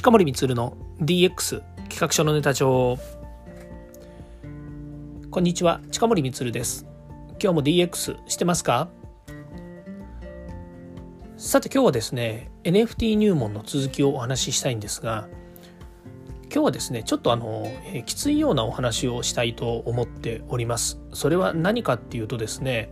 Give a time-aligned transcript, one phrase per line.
[0.00, 2.98] 近森光の DX 企画書のネタ帳。
[5.30, 6.86] こんにちは近森光です。
[7.32, 8.88] 今日も DX してますか？
[11.36, 15.28] さて今日はですね NFT 入門の続きをお話ししたいんですが
[16.44, 20.98] 今日はですねちょっとあの、えきついようなお話をしたいと思っております。
[21.12, 22.90] それは何かっていうとですね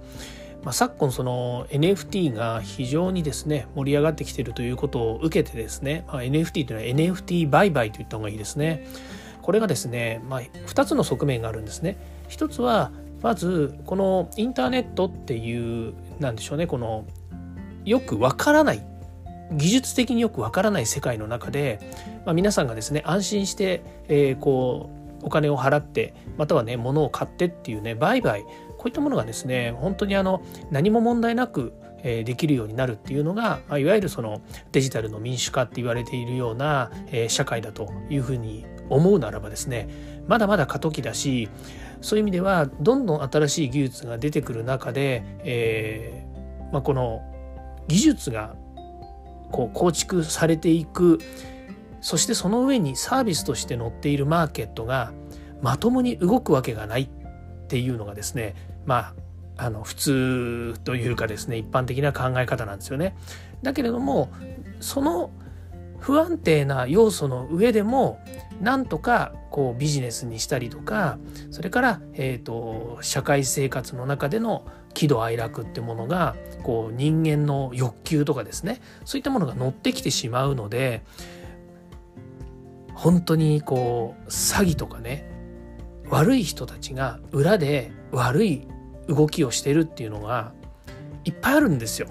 [0.62, 8.86] まあ、昨今その NFT が非常にですね盛り上がってきているということを受けてですね、まあ、NFT というのは NFT 売買といった方がいいですね。
[9.42, 11.96] これがですね、まあ、2つの側面があるんですね。
[12.28, 12.90] 一つは
[13.22, 17.04] まずこのインターネットっていうなんでしょうねこの
[17.84, 18.84] よくわからない
[19.52, 21.80] 技術的によくわからない世界の中で、
[22.26, 24.90] まあ、皆さんがですね安心して、えー、こ
[25.22, 28.44] うお金を払ってまたはね物を買ってっていうね売買
[28.78, 36.90] こういったものがですね本当にあの何も問題なくできるようになるっていうのがいわゆるそのデジタルの民主化って言われているような
[37.26, 39.88] 社会だというふうに思うならばですね
[40.28, 41.48] まだまだ過渡期だし
[42.00, 47.22] そういう意味ではどんどん新しい技術が出てくる中で、えーまあ、この
[47.88, 48.54] 技術が
[49.50, 51.18] こう構築されていく
[52.00, 55.12] そしてその上にサービスとして乗っているマーケットが
[55.62, 57.08] まともに動くわけがないっ
[57.66, 58.54] ていうのがですね
[58.88, 59.14] ま
[59.58, 63.16] ああの普通というかですね一般的な考え方なんですよね。
[63.62, 64.30] だけれども
[64.80, 65.30] その
[65.98, 68.18] 不安定な要素の上でも
[68.62, 71.18] なんとかこうビジネスにしたりとか
[71.50, 74.64] それから、えーと、社会生活の中での
[74.94, 81.02] 喜怒哀楽ってものがこう人間の欲求とかですねそういったものが乗ってきてしまうので
[82.94, 85.28] 本当にこう詐欺とかね
[86.08, 88.66] 悪い人たちが裏で悪い
[89.08, 90.52] 動きをしてるっていうのが
[91.24, 92.08] いっぱいあるんですよ。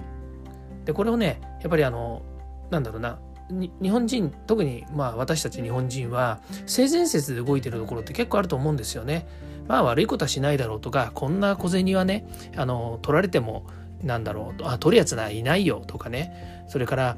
[0.85, 2.23] でこれをねやっぱりあの
[2.69, 9.27] なんだろうな日本人特にまあ私たち日本人は性善説で動いてるところって結構あると思うんですよね。
[9.67, 13.65] まあ悪いことはしないだろうとかこんな小銭はねあの取られても
[14.03, 16.57] なんだろうあ取るやつないないよとかね。
[16.67, 17.17] それから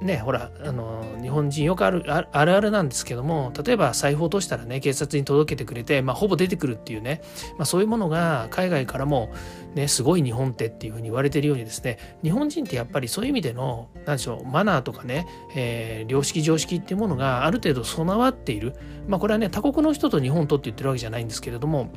[0.00, 7.20] ねほらあの日本人よくあるあるあるなんですけども例えば財布落としたらね警察に届けてくれて、まあ、ほぼ出てくるっていうね、
[7.58, 9.32] まあ、そういうものが海外からも、
[9.74, 18.74] ね、すごい日本ってっていうふうに言われてるようにですね日本人ってやっぱりそういう意味での何でしょうマナーとかね、えー、良識常識っていうものがある程度備わっている、
[19.08, 21.90] まあ、これはね他国の人と日本とって言ってるわけじゃないんですけれども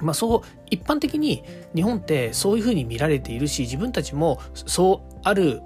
[0.00, 1.42] まあ、そう一般的に
[1.74, 5.62] 日本ってそういうふうに見られているし自分たちもそうある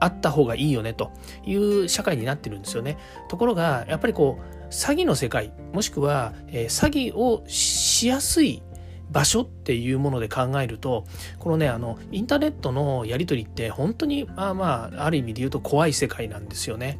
[0.00, 1.10] あった方がいいよねと
[1.44, 2.98] いう社会になってるんですよね。
[3.28, 8.62] ところがやっぱりこう詐欺の世界もしくは、え、詐欺をしやすい
[9.10, 11.04] 場所っていうもので考えると
[11.38, 16.98] このねあのインターネットのやり取りって本当にまあまあある意味で言うと怖い世界なんですよね。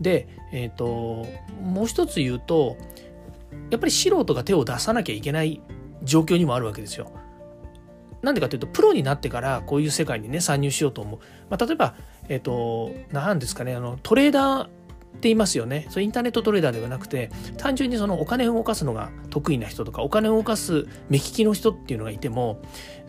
[0.00, 1.26] で、えーと
[1.62, 2.76] もう一つ言うと
[3.70, 5.60] やっぱり素人が手を出さなきゃいけない
[6.02, 7.10] 状況にもあるわけですよ。
[8.22, 11.20] なんでかというとプロになってからこういう世界にね参入しようと思う。
[11.50, 11.94] まあ、例えば、
[12.28, 14.68] えっ、と何ですかねあのトレーダーっ
[15.22, 15.86] て言いますよね。
[15.90, 22.60] そインターネットトレーダーではなくて単純にそのお金を動かすのが得意な人とかお金を動かす目利きの人っていうのがいても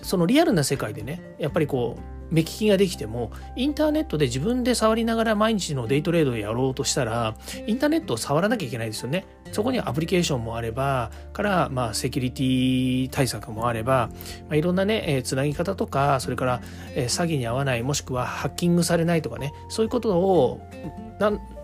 [0.01, 7.35] そのリアルな世界でねやっぱりこう目利きができてもインターネットで自分で触りながら毎日のデイトレードをやろうとしたら
[7.67, 9.25] インターネットを触らなきゃいけないですよね。
[9.51, 14.09] そこにアプリケーションもあればからまあセキュリティ対策もあれば、
[14.49, 16.61] まあ、いろんなね、えー、つなぎ方とかそれから、
[16.95, 20.61] えー、詐欺に遭わないもしくはハッキングされないとかねそういうことを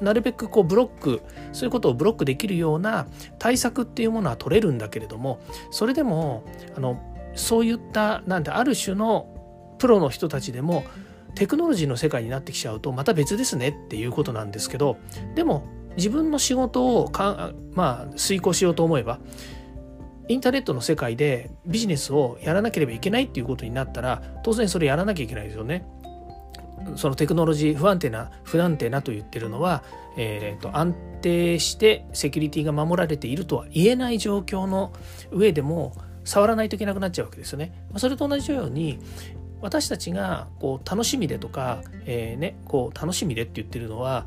[0.01, 1.21] なるべくこうブロック
[1.51, 3.07] そういうことをブロックできるような
[3.39, 5.39] 対策っていうものは取れるんだけれども
[5.71, 6.43] それでも
[6.75, 7.01] あの
[7.35, 9.38] そういったなんてある種の
[9.79, 10.83] プロの人たちでも
[11.35, 14.97] テクノロジーの世界になってきちゃうとまた別ですねっていうことなんですけど
[15.35, 19.19] でも自分の仕事をかまあ遂行しようと思えば
[20.27, 25.87] インターネットの世界でビジネスをやらなければいけないっていうことになったら当然それやらなきゃいけないですよね。
[26.95, 29.83] そのテクノロジー不安定な不安定なと言ってるのは、
[30.17, 34.93] えーと、安定してセキュリティが守られているとは言えない状況の
[35.31, 35.93] 上でも
[36.23, 37.73] 触らないといけなくなっちゃうわけですよね。
[37.97, 38.99] それと同じように
[39.61, 44.25] 私たちがこう楽しみでとか、えーね、こう楽しみでって言ってるのは、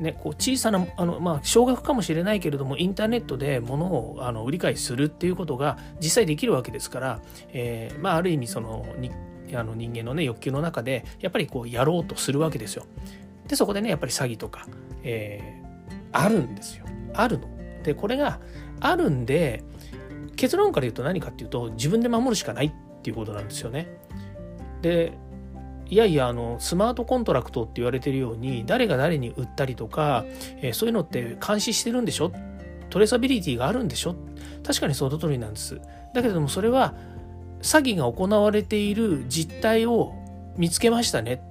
[0.00, 7.20] ね、こう小さなあの、まあ、少額かもしれないけれどもインターネットで物をあの売り買いするっていうことが実際できるわけですから、
[7.52, 9.10] えーまあ、ある意味そのに
[9.54, 12.86] あの人間のね欲求の中でやっぱりこうやろうとするわけですよ。
[13.46, 14.66] でそこでねやっぱり詐欺とか、
[15.02, 16.86] えー、あるんですよ。
[17.14, 17.48] あるの。
[17.82, 18.40] でこれが
[18.80, 19.62] あるんで
[20.36, 23.88] 結論から言うと何かっていうと自分で守るしかないっていうことなんですよね。
[24.82, 25.12] で
[25.86, 30.24] いやいやあのスマートコントラクトって言われてるように誰が誰に売ったりとか、
[30.60, 32.32] えー、そういうのって監視してるんでしょ？
[32.90, 34.14] トレーサビリティがあるんでしょ？
[34.64, 35.80] 確かにその通りなんです。
[36.14, 36.94] だけどもそれは
[37.62, 40.14] 詐欺が行われている実態を
[40.56, 41.42] 見つけましたね。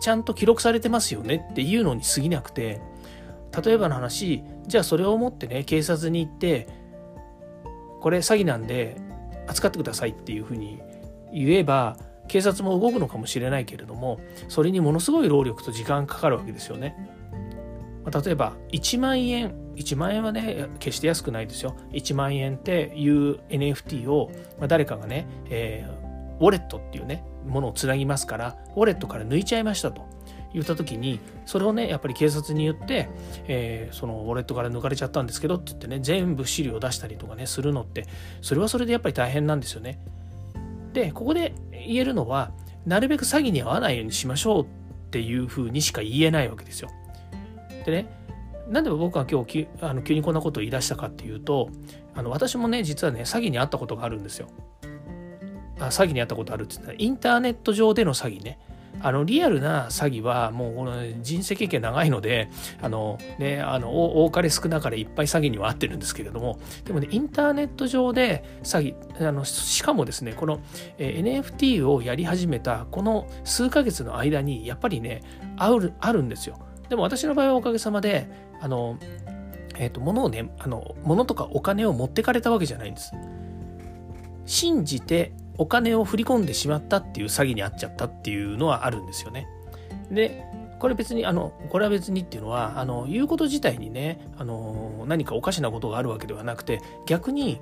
[0.00, 1.46] ちゃんと記録されてますよね？
[1.50, 2.80] っていうのに過ぎなくて。
[3.62, 6.68] 例えばの話じゃあそれを持ってね警察に行って
[8.00, 8.96] これ詐欺なんで
[9.46, 10.80] 扱ってくださいっていうふうに
[11.34, 11.98] 言えば
[12.28, 16.96] 警察も動くのかもしれないけれどもそれにものすごい労力と時間かかるわけですよね。
[18.24, 24.32] 例えば1万円1万円はね決して安くないですよ1万円っていう NFT を、
[24.66, 30.06] 誰かがね、えー、ウォレットっていうねものをつなぎますからウォレットから抜いちゃいましたと
[30.52, 33.08] 言った時にそれをねやっぱり警察に言って、
[33.46, 38.06] えー、そのウォレットから抜かれちゃったんですけどって言ってね全部資料を出したりとかねするのって
[38.42, 40.00] それはそれでやっぱり大変なんですよね。
[40.92, 42.52] でここで言えるのは
[42.86, 44.66] なるべく詐欺に遭わないようにしましょうっ
[45.10, 46.90] ていうふうにしか言えないわけですよ。
[47.84, 48.22] でね
[48.68, 51.68] なんで僕は今日あの急にこんなことを言い出したかっていうと
[52.14, 54.48] あの私もね実はね詐欺に遭ったことがあるんですよ。
[55.78, 58.58] あ詐欺に遭ったことあるって言ったらインターネット上での詐欺ね。
[59.02, 62.48] あのリアルな詐欺はもうこの人生経験長いので
[62.80, 70.60] あの、ね、あの多かれ少なかれいっぱい詐欺には合ってるんですけれどもでもねインターネット上で詐欺あのしかもですねこの、
[70.98, 75.22] NFT をやり始めたこの数ヶ月の間にやっぱりね
[75.56, 76.58] あるあるんですよ。
[76.88, 78.28] でも私の場合はおかげさまで
[78.60, 78.98] あの
[79.76, 83.12] えっ、ー、と物をねあの物とかお金を持ってかれたわけじゃないんです。
[84.44, 89.46] 信じてお金を振り込んでしまったっていう詐欺に遭っちゃったっていうのはあるんですよね。
[90.10, 90.44] で
[90.80, 97.60] これ別にあのこれは別にっていうのはあの言うこと自体にねあの何かおかしなことがあるわけではなくて逆に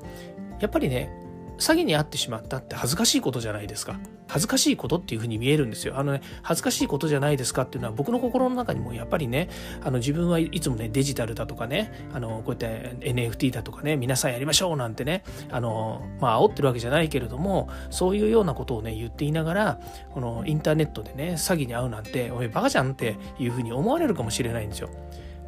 [0.61, 1.13] やっぱりね
[1.61, 4.01] 詐欺に遭ってしまったって恥ずかしいことじゃないですか。
[4.29, 5.99] 恥ずかしいことっていうふうに見えるんですよ。
[5.99, 9.51] あのね、恥ずかしいことじゃないですかっていうのは僕の心の中にもやっぱりね、
[9.83, 19.81] あの自分はいつもね、デジタルだとかね、あの、こうやって NFT だとかね、皆さんやりましょうなんてね、あの、まあ煽ってるわけじゃないけれども、そういうようなことをね、言っていながら、
[20.15, 24.89] このインターネットでね、詐欺に遭うなんて、おいバカじゃんっていうふうに思われるかもしれないんですよ。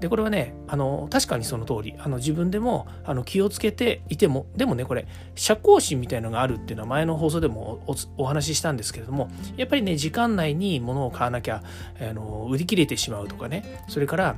[0.03, 1.95] でこれはねあの確かにその通り。
[1.97, 5.07] あの自分でもあの気をつけていてもでもねこれ
[5.37, 7.85] 社交心みたいのがあるっていうのは前の放送でも
[8.17, 11.63] お話ししたんですけれどもやっぱりね時間内に物を買わなきゃ
[12.01, 14.37] あの売り切れてしまうとかねそれから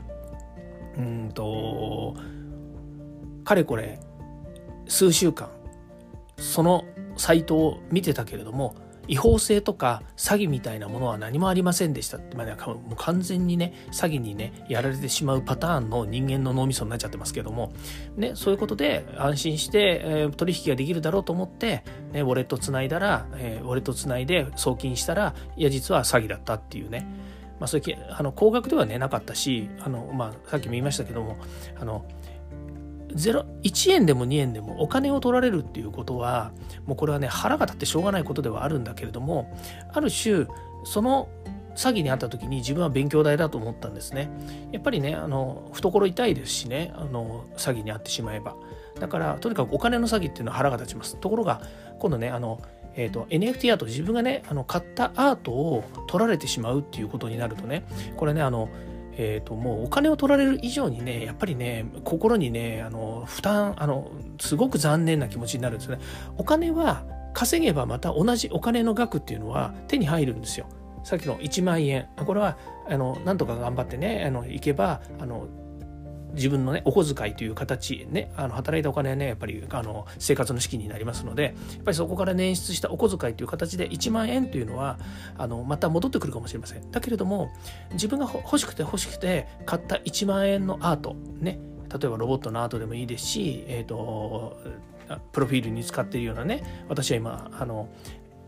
[0.98, 2.14] うんと
[3.44, 3.98] かれこれ
[4.86, 5.48] 数週間
[6.36, 6.84] その
[7.16, 8.76] サイトを見てたけれども
[9.08, 17.72] 違法性とか詐欺みたいなものは何もありませんでしたって、まあ、もう完全にね詐欺にねやられてしまうパターンの人間の脳みそになっちゃってますけども、
[18.16, 27.06] ね、そういうことで安心して、えー、取引ができるだろうと思って、ね、ウォレットつないだら、えー、ウォレットつないで送金したらいや実は詐欺だったっていうね。
[27.60, 31.36] まあ、そういうあの高額ではねなかったしあの、まあ、さっきも言いましたけども
[31.78, 32.04] あの
[33.14, 36.52] 1円でも2円でもお金を取られるっていうことは
[36.86, 39.56] もうこれはね腹が立ってしょうがないことではあるんだけれども
[39.92, 40.46] ある種
[40.84, 41.28] その
[41.76, 44.30] 詐欺に遭った時に自分は勉強代だと思ったんですね。
[44.70, 48.56] やっぱりねあの懐痛いですしねあの詐欺に遭ってしまえば。
[49.00, 51.16] だからとにかくお金の詐欺っていうのは腹が立ちます。
[51.16, 51.62] ところが
[51.98, 52.60] 今度ねあの
[52.96, 57.84] えーと、NFT アート自分がねあの買ったアートを取られてしまうっていうことになるとね
[58.16, 58.68] これねあの
[59.16, 65.98] えーと、もうお金を取られる以上にねやっぱりね心にねあの負担あのすごく残念な気持ちになるんですね。
[66.36, 70.66] お金は稼げばまた同じお金の額っていうのは手に入るんですよ。
[71.02, 72.08] さっきの1万円。
[72.16, 72.56] これは
[72.88, 75.48] あのなんとか頑張ってねあの行けばあの
[76.34, 81.50] 自分のねお小遣いという形ねあの働いたお金はねやっぱりあの生活の資金になりますのでや
[81.80, 84.98] っぱりそこから捻出したお小遣いという形で1万円というのは
[85.38, 86.90] あのまた戻ってくるかもしれません。
[86.90, 87.50] だけれども
[87.92, 91.58] 自分が欲しくて欲しくて買った1万円のアートね
[91.92, 94.56] 例えばロボットのアートでもいいですし、えーと、
[95.32, 97.88] プロフィールに使っているようなね私は今あの、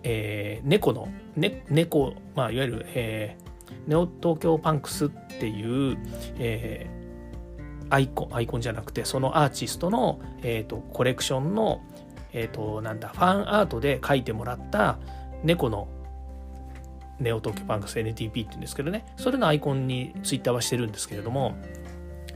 [0.02, 5.96] えー、猫の、ね、猫、まあ、いわゆる、えー、ネオ東京パンクスっていう、
[6.38, 6.95] えー
[7.90, 11.82] アイコンアイコンじゃなくてそのアーティストの、えーと、コレクションの、
[12.32, 14.98] えーと、なんだファンアートで描いてもらった
[15.42, 15.88] 猫の
[17.18, 21.56] ネオ東京パンクス NTP って言うんですけどねそれのアイコンにツイッターはしてるんですけれども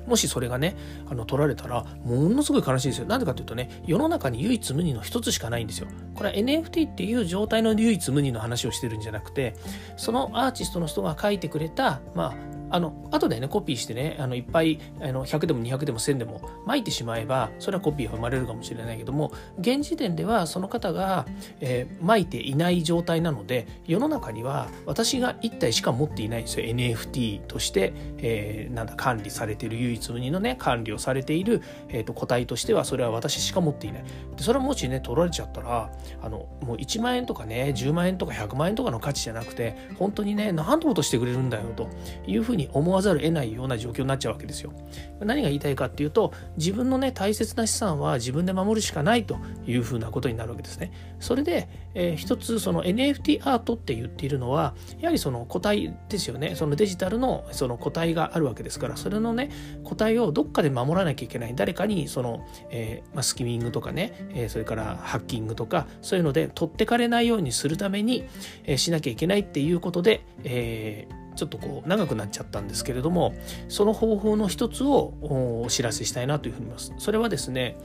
[0.07, 0.77] もしそれがね
[1.09, 3.07] あの取られたらものすごい悲しいですよ。
[3.07, 5.89] なんでかというとね世の中に唯一無二の一つしかないんですよ。
[6.15, 9.55] これは NFT っていう状態の唯一無二の話をしてるんじゃなくて
[9.97, 21.27] そのアーティストの人が書いてくれたまああの後でねコピーしてねあのいっぱいあの100でも200でも1000でも巻いてしまえばそれはコピーが生まれるかもしれないけども現時点ではその方が、
[21.61, 26.67] えー、巻いていない状態なので世の中には私が1体しか持っていないんですよ。
[26.67, 34.05] NFT として、えー、なんだ管理されている唯一無二のね管理をされている、えーと、個体としてはそれは私しか持っていない。
[34.37, 35.91] でそれはもしね取られちゃったら
[36.23, 41.89] あのもう1万円とかね10万円とか100万円とかの価値じゃなくて本当にね何のことしてくれるんだよと
[42.27, 44.73] いうふうにに思わざるを得ないような状況になっちゃうわけですよ。
[45.21, 50.93] 何が言いたいかっていうと自分のね大切な資産は自分で守るしかないというふうなことになるわけですね。
[51.19, 59.51] それで、えー、一つその NFT アートって言っているのはやはりその個体ですよねそのデジタルのその個体があるわけですからそれのね
[59.85, 68.25] 個体をどっかで守らなきゃいけない誰かにその、えーまあ、スキミングとかね、えー、それからハッキングとかそういうので取ってかれないようにするために、
[68.65, 73.35] えー、しなきゃいけないっていうことで、えー、ちょっとこう長くなっちゃったんですけれども
[73.69, 75.15] その方法の一つを
[75.63, 76.95] お知らせしたいなというふうに思います。
[76.99, 77.77] それはですね、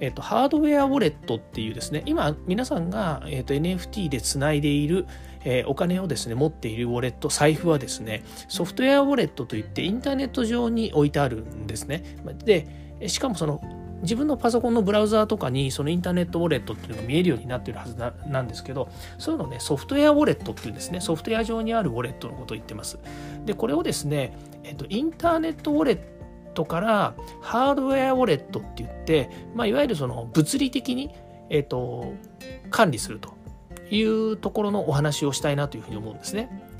[0.00, 5.06] えーと、ハードウェアウォレットっていうですね今皆さんが、えーと、NFT でつないでいる
[5.44, 12.16] えー、お金をですね持っているウォレット財布はですねソフトウェアウォレットといってインターネット上に置いてあるんですね。
[12.44, 13.60] でしかもその
[14.02, 21.00] 自分のパソコンのブラウザーとかにそのインターネットウォレットっていうのが見えるようになってるはずなんですけどそういうのねソフトウェアウォレットっていうんですね。
[21.00, 22.98] ソフトウェア上にあるウォレットのことを言ってます。
[23.46, 25.98] でこれをですね、えっと、インターネットウォレッ
[26.54, 31.10] トからハードウェアウォレットって言って、まあ、いわゆるその物理的に、
[31.48, 32.14] えっと、
[32.70, 33.34] 管理すると
[33.90, 36.71] いうところのお話をしたいなというふうに思うんですね。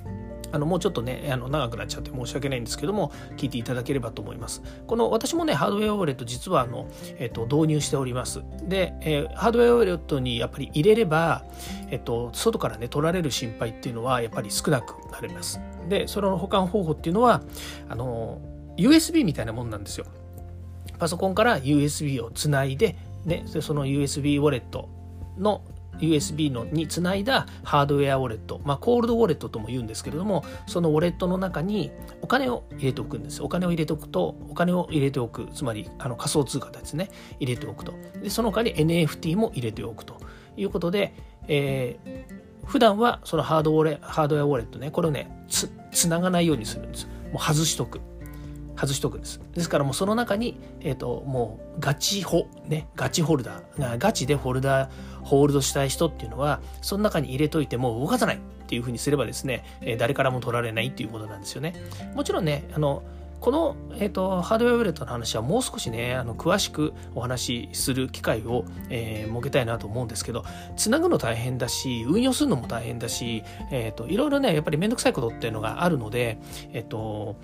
[0.52, 4.62] あのもうちょっとねあの長くなっちゃって申し訳ないんですけども聞いていただければと思います。
[4.87, 8.42] この私もねハードウェアウォレット実はあの、えっと、導入しております。
[8.68, 11.44] で、えー、ハードウェアウォレットにやっぱり入れれば、
[11.90, 15.61] えっと、外からね取られる心配っていうのはやっぱり少なくなります。
[15.88, 17.42] でその保管方法っていうのは
[17.88, 18.40] あの
[18.76, 20.06] USB みたいなもんなんですよ。
[20.99, 24.88] パソコンから USB をつないでね、その USB ウォレット
[25.38, 25.62] の
[25.99, 33.42] USB のにつないだハードウェアウォレット、まあ、コールドウォレットとも言うんですけれどもそのウォレットの中にお金を入れておくんです。
[33.42, 37.94] お金を入れておくとお金を入れておくつまりあの仮想通貨ですね入れておくと。
[38.22, 40.20] でその他に NFT も入れておくと。
[40.56, 41.14] いうことで、
[41.49, 47.06] えー、普段はそのハードウォレハードウェアウォレットねこれをねつつながないようにするんです。
[47.32, 48.00] もう外しとく。
[48.76, 49.41] 外しとくんです。
[49.55, 54.91] ですからもうその中に、えっ、ー、と、もうガチホ、ね、ガチホルダー、ガチでホルダー、
[55.23, 61.75] ホールドしたい人っていうのは、その中に入れといても動かさないっていうふうにすればですね、えー、誰からも取られないっていうことなんですよね。
[62.14, 63.02] もちろんね、あの、
[63.43, 70.45] この、えーと、ハードウェアウォレットの話はもう少しねあの詳しくお話しする機会を、えー、設けたいなと思うんですけど
[70.76, 76.38] つなぐの大変だし運用するのも大変だし、えーと、いろいろねやっぱり面倒くさいことっていうのがあるので
[76.73, 77.35] えっ、ー、と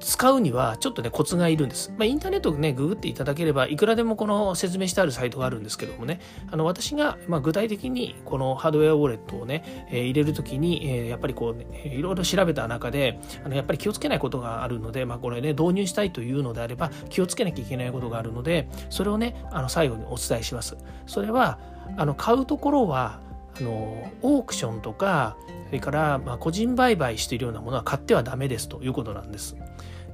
[0.00, 1.90] 使うにはちょっとねコツがいるんです。
[1.96, 20.76] まあ、インターネットねググっていただければいくらでもこの説明してあるサイトがあるんですけどもねあの私がま具体的にこのハードウェアウォレットをね、えー、入れるときに、えー、やっぱりこう、ね、いろいろ調べた中であのやっぱり気をつけないことがあるので、まあ、これね導入したいというのであれば気をつけなきゃいけないことがあるのでそれをねあの最後にお伝えします。
[21.06, 21.58] それは
[21.96, 23.20] あの買うところは
[23.58, 25.36] あのオークションとか
[25.66, 29.56] それからま個人売買しているようなものは買ってはダメですということなんです。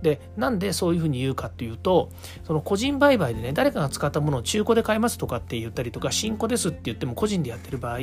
[0.04, 2.10] でなんでそういうふうに言うかっていうと
[2.46, 7.98] その個人売買でね誰かが使ったものを中古で買いますとかって言ったりとか新古ですって言っても個人でやってる場合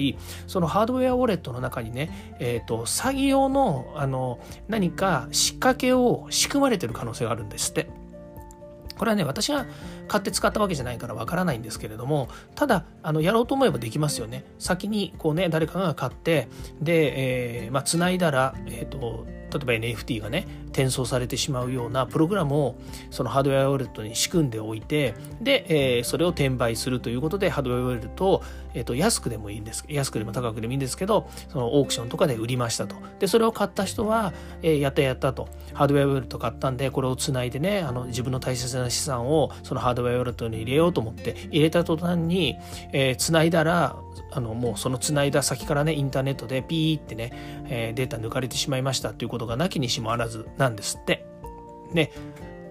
[0.48, 7.90] そのハードウェアウォレットの中にね、えーと、詐欺用のあの何か仕掛けを仕組まれてる可能性があるんですって。
[8.98, 9.66] これはね私が
[10.08, 16.50] 買って使ったわけじゃないからわからないんですけれどもただあのやろうと思えばできますよね先にこうね誰かが買って
[16.82, 22.76] で、えー、まあ繋いだらえっ、ー、と例えば NFT がね転送されてしまうようなプログラムを
[23.10, 28.44] そのハードウェアウォレットに仕組んでおいてで、えー、それを転売するということでハードウェアウォレットを、
[28.74, 29.86] えー、と安くでもいいんです。
[29.90, 32.96] 安くでも高くでもいいんですけどそのオークションとかで売りましたと。
[33.20, 35.50] でそれを買った人は、えー、やったやったと。
[35.74, 42.58] ハードウェアウォレット買ったんでこれをつないでねあの自分の大切な資産をそのハードウェアウォレットに入れようと思って入れた途端に、
[42.94, 43.96] えー、つないだら
[44.32, 47.32] あのもうそのつないだ先からねインターネットでピーってね、
[47.68, 51.26] えー、データ抜かれてしまいましたということがなきにしもあらずなんですって。
[51.92, 52.12] ね、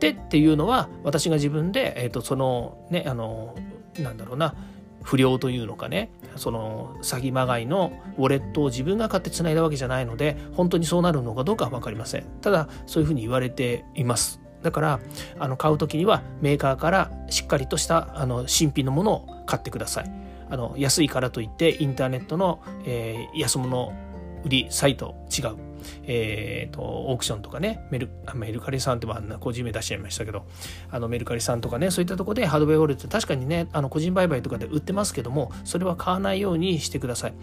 [0.00, 3.54] でっていうのは私が自分で、えーと、そのねあの
[3.98, 4.54] なんだろうな
[5.02, 12.24] 不良というのかねその詐欺まがいのウォレットを自分が買ってつないだわけじゃないので本当にそうなるのかどうかは分かりません。
[12.40, 14.40] ただそういうふうに言われています。
[14.62, 15.00] だから
[15.38, 20.12] あの買う時にはメーカーからしっかりとしたあの新品のものを買ってください。
[20.50, 23.92] あの安いからといってインターネットの、えー、安物
[24.44, 25.69] 売りサイト違う。
[26.04, 30.46] えーと、オークションとかねメルメルカリさんってあんな個人名出しちゃいましたけど
[30.90, 37.34] あのメルカリさんとかねそういったとこでハードウェアウォレット確かにねあの個人売買とかで売ってますけどもそれは買わないようにしてください。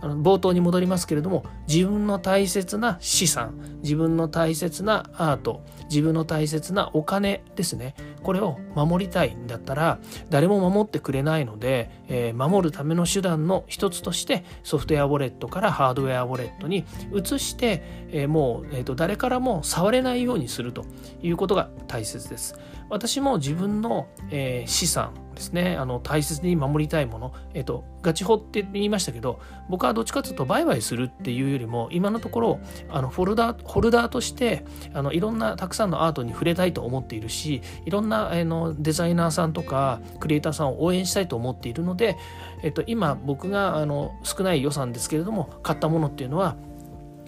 [0.00, 7.94] あの冒頭に戻りますけれども自分の大切な資産自分の大切なアート自分の大切なお金ですね。
[8.22, 20.84] これを守りたいんだったら誰も守ってくれないので、えー、守るための手段の一つとしてソフトウェアウォレットからハードウェアウォレットに移して、えー、もう、えーと、誰からも触れないようにすると
[21.22, 22.58] いうことが大切です。
[22.90, 42.16] 私も自分の、えー、資産ですねあの大切に守りたいもの、えっと、ガチホって言いましたけど僕はどっちかというと売買するっていうよりも今のところあのフォルダホルダーとしてあのいろんなたくさんのアートに触れたいと思っているしいろんなあのデザイナーさんとかクリエイターさんを応援したいと思っているので、
[42.62, 46.56] えっと、今僕があの少ない予算ですけれども買ったものっていうのは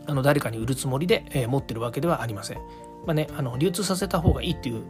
[0.06, 2.58] あの誰かに売るつもりで、えー、持ってるわけではありません。
[3.06, 4.82] まあね、あの流通させた方がいいっていう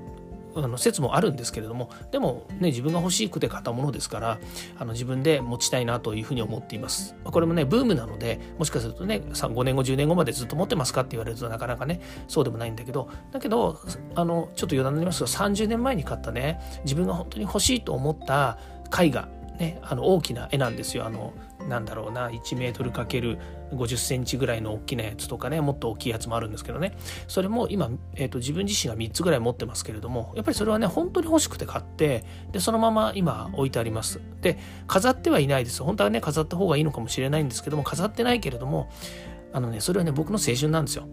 [0.54, 4.38] あの説もあるんですけれどもでもね自分が欲しくて買ったものですから
[4.78, 13.80] あの自分で持ちたいなというふうに思っていますこれもねブームなのでもしかするとね5年後10年後までずっと持ってますかって言われるとなかなかねそうでもないんだけどだけど
[14.14, 18.58] あのちょっと余談になりますが30年前に買ったね自分が本当に欲しいと思った
[19.00, 21.32] 絵画ねあの大きな絵なんですよあの
[21.68, 26.96] なんだろうな1メートル ×50 センチぐらいの大きなやつとかねもっと大きいやつもあるんですけどね。
[27.28, 34.20] それも今、えーと、自分自身が3つぐらい持ってますけれどもやっぱりそれはね本当に欲しくて買ってでそのまま今置いてあります。
[34.40, 35.82] で飾ってはいないです。
[35.82, 38.90] 本当はね飾った方がいいのかもしれないんですけども飾ってないけれども
[39.52, 41.08] あのねそれはね僕の青春なんですよ。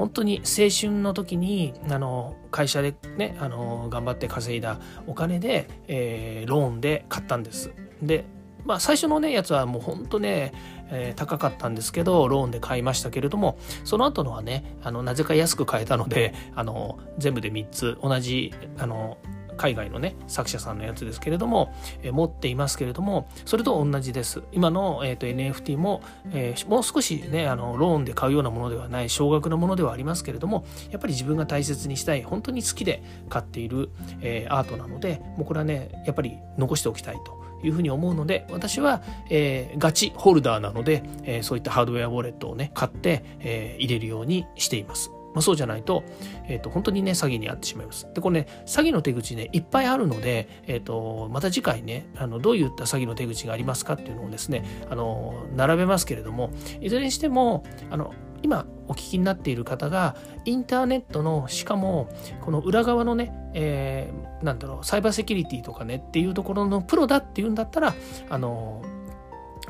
[0.00, 7.72] 本当に青春の時にあの会社でねあの頑張って稼いだお金で、えー、ローンで買ったんです。
[8.02, 8.24] で
[8.64, 10.52] まあ最初のねやつはもうほんとね、
[10.90, 19.18] えー、高かったんですけどローンで買いましたけれどもその後のはねあのなぜか安く買えたのであの全部で3つ同じあの
[19.60, 24.42] 海外のね作者さんのやつですけれども、えー、持っていますけれどもそれと同じです。
[24.52, 26.00] 今の、えーと、NFT も、
[26.32, 33.90] えー、もう少しねあのローンで買うようなものではない少額のものではありますけれどもやっぱり自分が大切にしたい本当に好きで買っている、
[34.22, 45.10] えー、アートなのでもうこれはねやっぱり残しておきたいというふうに思うので私は、えー、ガチホルダーなので、えー、そういったハードウェアウォレットをね買って、えー、入れるようにしています。
[45.32, 46.02] まあ、そうじゃないと,、
[46.48, 48.08] えー、と本当にね詐欺に遭ってしまいます。
[48.12, 62.08] でこれね詐欺の手口ねいっぱいあるので、えー、とまた次回ねあのどういった詐欺の手口がありますかっていうのをですねあの並べますけれどもいずれにしてもあの今お聞きになっている方がインターネットのしかも
[62.40, 67.94] この裏側のね、えー、なんだろうサイバーセキュリティとかねっていうところのプロだっていうんだったら
[68.28, 68.82] あの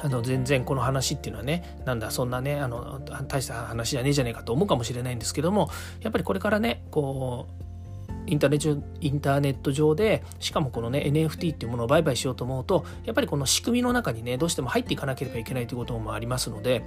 [0.03, 5.69] あの全然この話っていうのはねなんだそんなねあの大した話じゃねえじゃねえかと思うかもしれないんですけども
[6.01, 7.70] やっぱりこれからねこう
[8.27, 16.85] インターネットインターネット上でしかもこのね NFT っていうものを売買しようと思うとやっぱりこの仕組みの中にねどうしても入っていかなければいけないということもありますので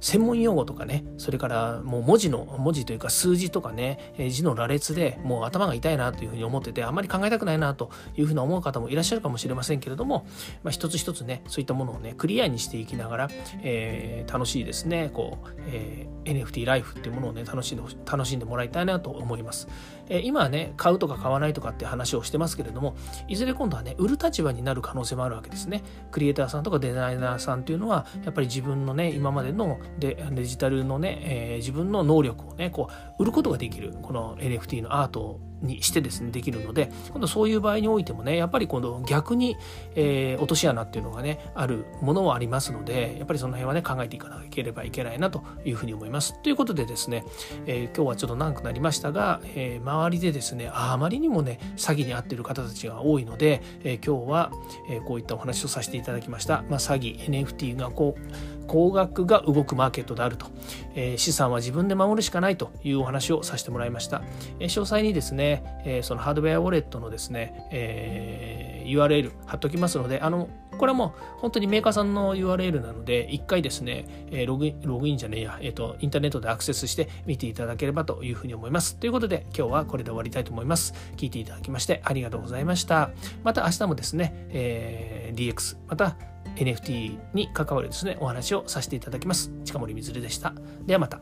[0.00, 10.26] 専門用語とかねそれからもう文字の文字というか数字とかね字の羅列でもう頭が痛いなというふうに思っててあんまり考えたくないなというふうに思う方もいらっしゃるかもしれませんけれども、
[10.62, 13.28] まあ、一つ一つねそういったものをねクリアにしていきながら、
[13.62, 19.68] えー、楽しいですねこう、えー、NFT ライフっていうものをね楽しんで楽しんでもらいたいなと思います、
[20.08, 22.96] え、今はね買うとか買わないとかって話をしてますけれども
[23.28, 25.82] いずれ今度はね売る立場になる可能性もあるわけですね。
[26.10, 32.88] クリエイターさんとかデザイナーさんっていうのはやっぱり自分のね今までのデデジタルのね、えー、自分の能力をねこ
[33.18, 39.56] う売ることができるこの NFT のアートにしてですねできるので今度そういう場合においてもねやっぱり今度逆に、
[39.94, 46.40] えー、落とし穴っていうのがねあるものはありますのでやっぱりその辺はね考えていかなければいけないなというふうに思います。
[46.42, 47.24] ということでですね、
[47.66, 54.52] えー、今日はちょっと長くなりましたが、えー、周りでですねあまりにもね詐欺に遭っている方たちが多いので、え今日は、
[54.88, 56.64] えこういったお話をさせていただきました。
[56.68, 60.46] まあ、詐欺 NFT がこう高額が動くマーケットであると、
[60.94, 64.22] えー、資産は自分で守るしかないというお話をさせてもらいました、
[64.58, 65.45] えー、詳細にですね、
[65.84, 83.10] えー、そのハードウェアウォレットのですね、え URL 貼っておきますのであのこれはもう本当にメーカーさんの URL なので一回ですね、えログインログインじゃねえや、えーと、インターネットでアクセスして見ていただければというふうに思いますということで今日はこれで終わりたいと思います聞いていただきましてありがとうございました
[83.42, 86.16] また明日もですね、えー DX また
[86.56, 89.52] NFT に関わるですね、お話をさせていただきます。
[89.64, 90.54] 近森みずるでした。
[90.86, 91.20] ではまた。